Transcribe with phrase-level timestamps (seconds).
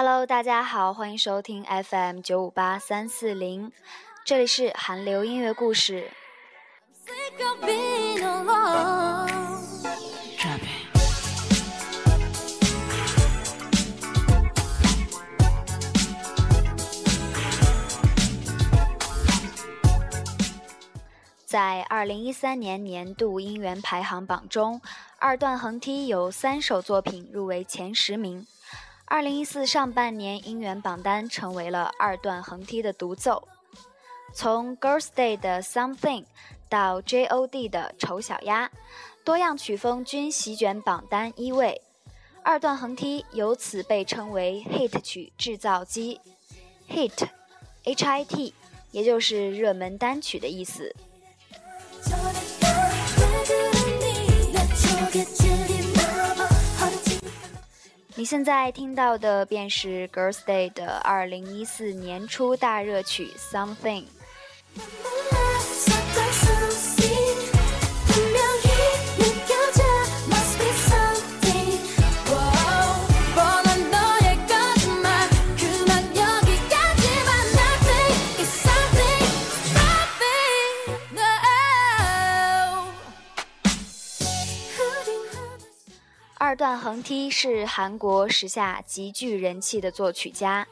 [0.00, 3.72] Hello，大家好，欢迎收听 FM 九五八三四零，
[4.24, 6.12] 这里是韩流音乐故事。
[21.44, 24.80] 在二零一三年年度音源排行榜中，
[25.18, 28.46] 二段横踢有三首作品入围前十名。
[29.10, 33.48] 二零一四上半年音源榜单成为了二段横踢的独奏，
[34.34, 36.26] 从 Girls' Day 的 Something
[36.68, 38.70] 到 J.O.D 的丑小鸭，
[39.24, 41.80] 多样曲风均席卷榜单一位。
[42.42, 46.20] 二段横踢由此被称为 Hit 曲制造机
[46.90, 48.54] ，Hit，H-I-T，
[48.90, 50.94] 也就是热门单曲的意思。
[58.18, 64.06] 你现在听到的便是 Girls' Day 的二零一四年初大热曲《Something》。
[86.58, 90.66] 段横梯是韩国时下极具人气的作曲家，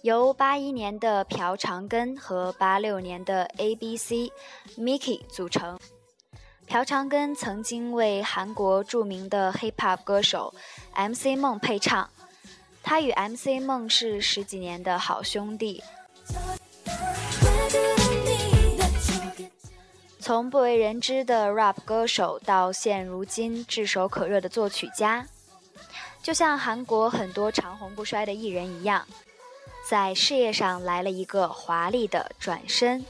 [0.00, 4.32] 由八一年的朴长根和八六年的 A B C
[4.78, 5.78] Mickey 组成。
[6.66, 10.54] 朴长根曾经为韩国著名的 Hip Hop 歌手
[10.94, 12.08] M C 梦配唱，
[12.82, 15.84] 他与 M C 梦是十几年的好兄弟。
[20.26, 25.24] 从不为人知的 rap 歌手到现如今炙手可热的作曲家，
[26.20, 29.06] 就像韩国很多长红不衰的艺人一样，
[29.88, 33.04] 在事业上来了一个华丽的转身。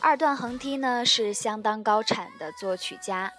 [0.00, 3.32] 二段横踢呢是相当高产的作曲家。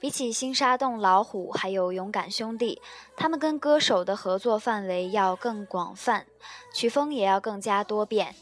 [0.00, 2.80] 比起新沙洞老虎还有勇敢兄弟，
[3.16, 6.24] 他们跟歌手的合作范围要更广泛，
[6.72, 8.34] 曲风也要更加多变。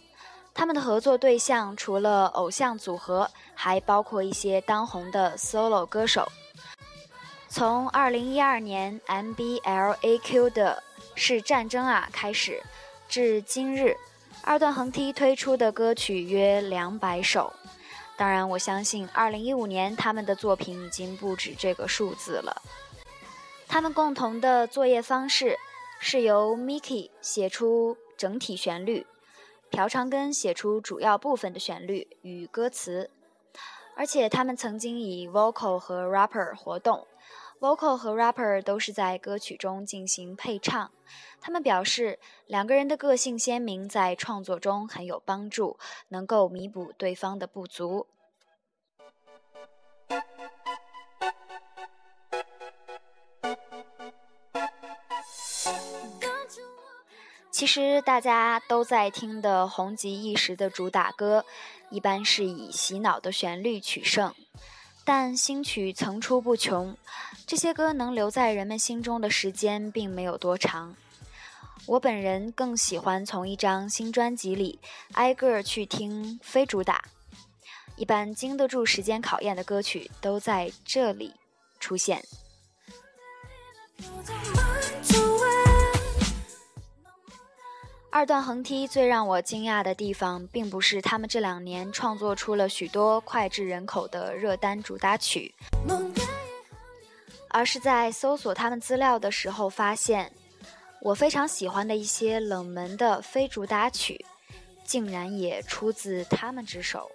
[0.53, 6.31] 他们的合作对象除了偶像组合，还包括一些当红的 solo 歌手。
[7.49, 10.83] 从2012年 MBLAQ 的
[11.15, 12.63] 是战争啊开始，
[13.09, 13.97] 至今日，
[14.43, 17.51] 二段横踢推出的歌曲约两百首。
[18.17, 22.63] 当然，我相信2015年他们的作品已经不止这个数字了。
[23.69, 25.59] 他们共同的作业方式
[26.01, 29.07] 是由 Miki 写出整体旋律，
[29.71, 33.11] 朴长根写出主要部分的旋律与歌词，
[33.95, 37.07] 而且他们曾经以 vocal 和 rapper 活动。
[37.59, 40.91] Vocal 和 rapper 都是在歌曲中进行配唱。
[41.41, 45.79] 他们表示，两个人的个性鲜明，在创作中很有帮助，
[46.09, 48.07] 能够弥补对方的不足。
[57.51, 61.47] 其实大家都在听的红极一时的主打歌，
[61.89, 64.35] 一般是以洗脑的旋律取胜。
[65.09, 66.97] 但新曲层出不穷，
[67.47, 70.97] 这些歌能留在人们心中的时间并没有多长。
[71.87, 74.81] 我本人更喜欢从一张新专辑里
[75.13, 77.05] 挨个去听非主打，
[77.95, 81.35] 一般经得住时间考验的歌曲都在这里
[81.79, 82.25] 出现。
[88.17, 95.55] 二段横踢最让我惊讶的地方，并不是他们这两年创作出了许多脍炙人口的热单主打曲，
[97.51, 100.33] 而是在搜索他们资料的时候发现，
[101.03, 104.25] 我非常喜欢的一些冷门的非主打曲，
[104.83, 107.11] 竟然也出自他们之手。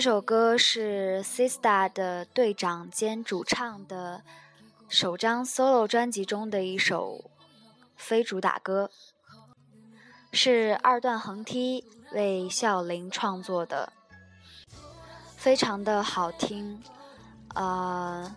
[0.00, 4.22] 这首歌是 Sista 的队长兼主唱的
[4.88, 7.30] 首张 solo 专辑中的一首
[7.96, 8.90] 非主打歌。
[10.32, 13.92] 是二段横踢为孝琳创作的，
[15.36, 16.82] 非常的好听。
[17.54, 18.34] 呃，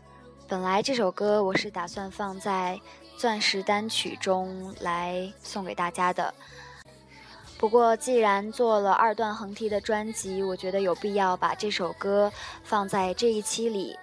[0.50, 2.78] 本来这首歌我是打算放在
[3.16, 6.34] 钻石单曲中来送给大家的，
[7.64, 12.30] 不过既然做了二段横踢的专辑，我觉得有必要把这首歌
[12.62, 13.98] 放在这一期里。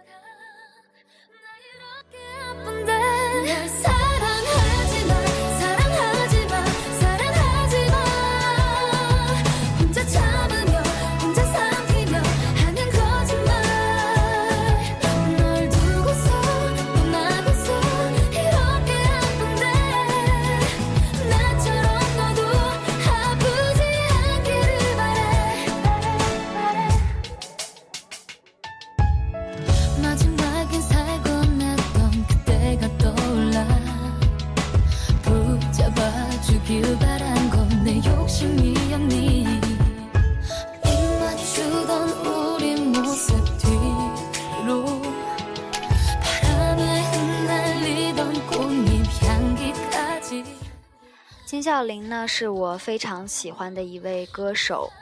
[51.80, 54.92] 金孝琳呢，是我非常喜欢的一位歌手，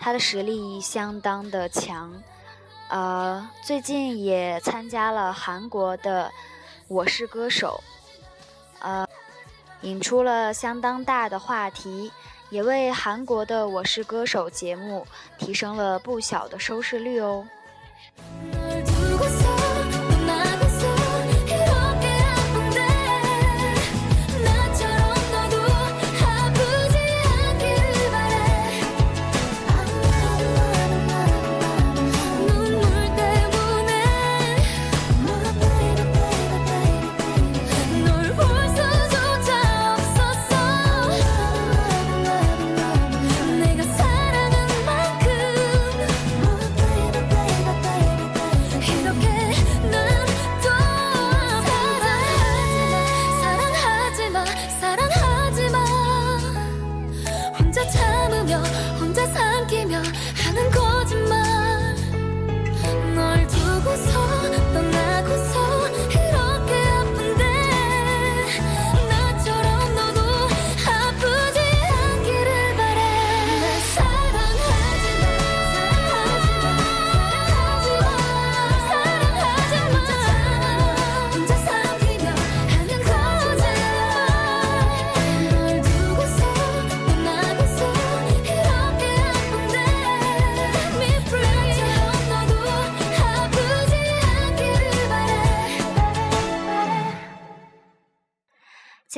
[0.00, 2.10] 她的实力相当的强，
[2.88, 6.24] 呃，最近也参加了韩国的
[6.88, 7.78] 《我是歌手》，
[8.82, 9.06] 呃，
[9.82, 12.10] 引出了相当大的话题，
[12.48, 15.06] 也为韩国的《我是歌手》节目
[15.36, 17.46] 提升了不小的收视率哦。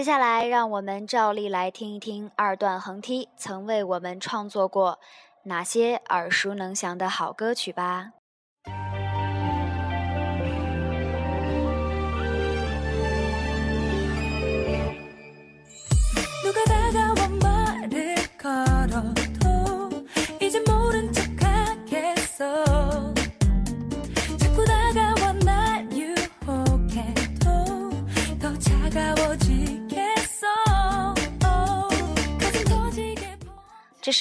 [0.04, 4.98] 接下来，让我们照例来听一听二段横踢曾为我们创作过
[5.44, 8.10] 哪些耳熟能详的好歌曲吧。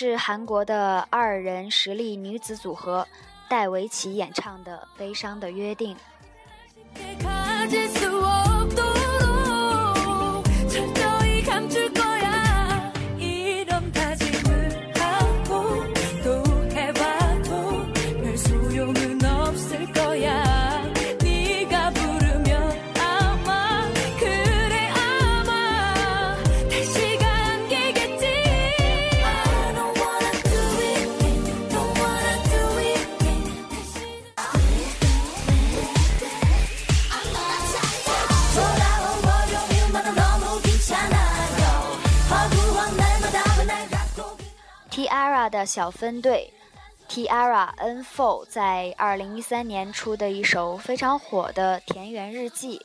[0.06, 3.08] 是韩国的二人实力女子组合
[3.48, 5.96] 戴维奇演唱的《悲伤的约定》。
[45.66, 46.54] 小分队
[47.10, 52.80] Tiara N Four 在二零一三年出的一首非常火的《田园日记》。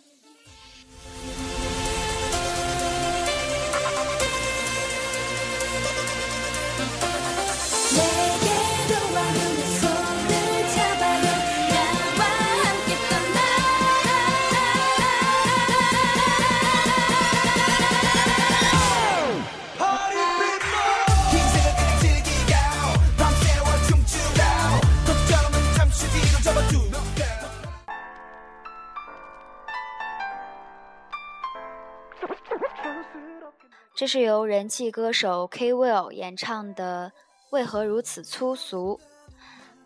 [33.95, 37.11] 这是由人气歌手 kwell 演唱的
[37.51, 39.01] 为何如此粗俗。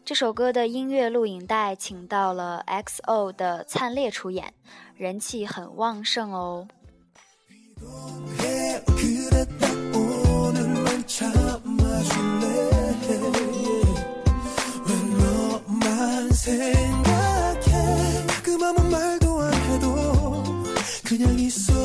[0.04, 4.52] 这首歌的音乐录影带请到了 xo 的灿烈出演
[4.96, 6.68] 人气很旺盛哦。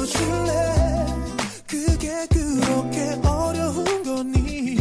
[0.08, 1.06] 줄래?
[1.68, 4.78] 그게 그렇게 어려운 거니?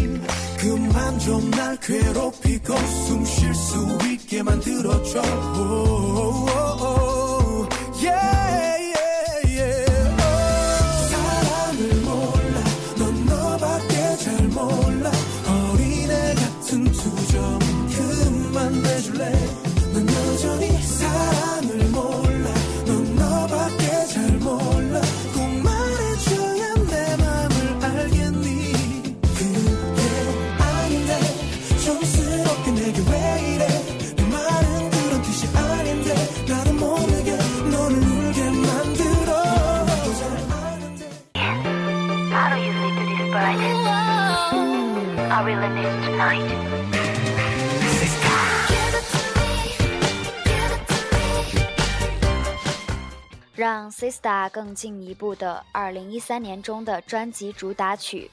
[0.58, 5.22] 그만 좀 날 괴롭히고 숨 쉴 수 있게 만들어줘.
[53.90, 58.30] Sista 更进一步的二零一三年中的专辑主打曲。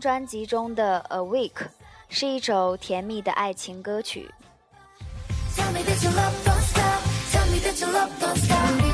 [0.00, 1.52] 专辑中的《A Week》，
[2.08, 4.30] 是一首甜蜜的爱情歌曲。
[5.56, 6.10] Tell me that you
[7.92, 8.87] love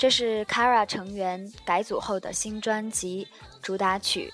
[0.00, 3.28] 这是 kara 成员改组后的新专辑
[3.60, 4.32] 主打曲。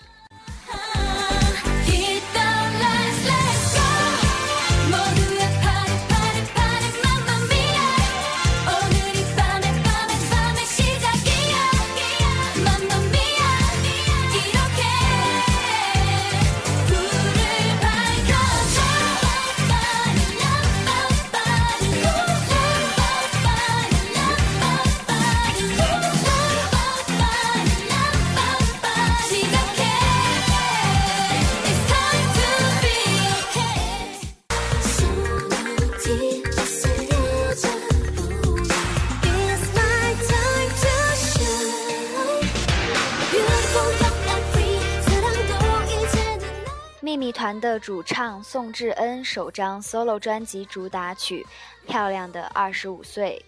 [47.79, 51.47] 主唱宋智恩首张 solo 专辑主打曲
[51.87, 53.45] 漂亮的二十五岁。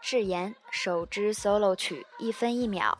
[0.00, 2.98] 智妍首支 solo 曲一分一秒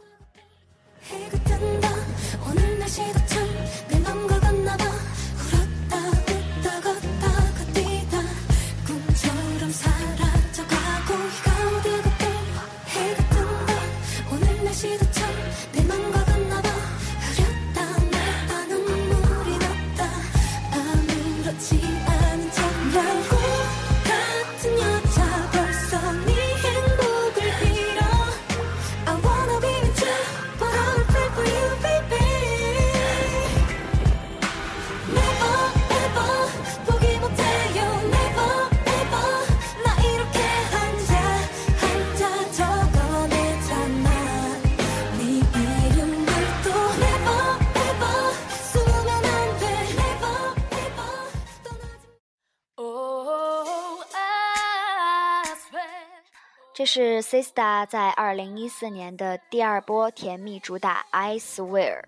[56.85, 62.03] 这是 Sista 在二零一四年的第二波甜蜜主打《I Swear》。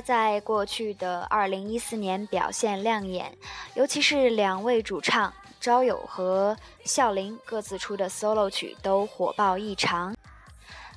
[0.00, 3.36] 在过去的二零一四年表现亮眼，
[3.74, 10.14] 尤其是两位主唱朝友和孝琳各自出的 solo 曲都火爆异常。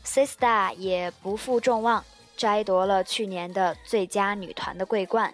[0.06, 2.04] Sistar 也不负众望，
[2.38, 5.34] 摘夺了去年的最佳女团的桂冠。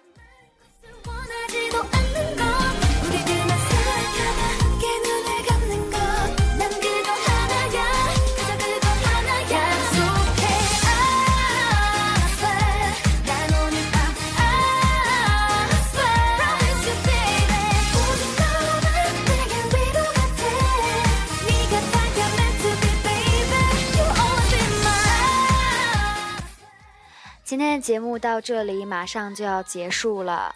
[27.45, 30.55] 今天的节目到这里马上就要结束了，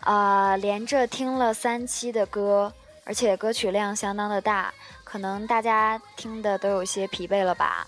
[0.00, 2.72] 啊、连着听了三期的歌，
[3.04, 4.72] 而且歌曲量相当的大，
[5.04, 7.86] 可能大家听的都有些疲惫了吧？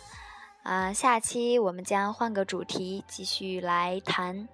[0.62, 4.49] 啊、下期我们将换个主题继续来谈。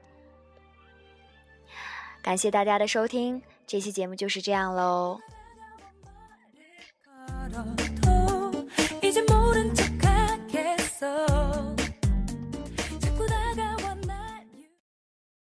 [2.22, 5.18] 感谢大家的收听，这期节目就是这样喽。
[7.54, 8.66] 걸어도
[9.02, 11.47] 이제 모른 척 하겠어